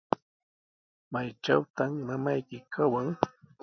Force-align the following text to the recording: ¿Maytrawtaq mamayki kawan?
¿Maytrawtaq 1.11 1.91
mamayki 2.07 2.57
kawan? 2.73 3.07